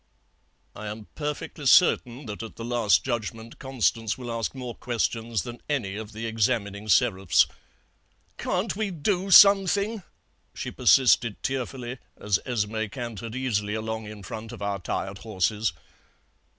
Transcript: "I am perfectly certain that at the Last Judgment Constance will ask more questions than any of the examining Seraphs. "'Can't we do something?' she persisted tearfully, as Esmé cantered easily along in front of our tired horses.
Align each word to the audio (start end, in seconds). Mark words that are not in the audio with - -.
"I 0.75 0.87
am 0.87 1.05
perfectly 1.13 1.67
certain 1.67 2.25
that 2.25 2.41
at 2.41 2.55
the 2.55 2.65
Last 2.65 3.03
Judgment 3.05 3.59
Constance 3.59 4.17
will 4.17 4.31
ask 4.31 4.55
more 4.55 4.73
questions 4.73 5.43
than 5.43 5.61
any 5.69 5.95
of 5.95 6.11
the 6.11 6.25
examining 6.25 6.87
Seraphs. 6.89 7.45
"'Can't 8.39 8.75
we 8.75 8.89
do 8.89 9.29
something?' 9.29 10.01
she 10.55 10.71
persisted 10.71 11.43
tearfully, 11.43 11.99
as 12.19 12.39
Esmé 12.47 12.91
cantered 12.91 13.35
easily 13.35 13.75
along 13.75 14.07
in 14.07 14.23
front 14.23 14.51
of 14.51 14.59
our 14.63 14.79
tired 14.79 15.19
horses. 15.19 15.71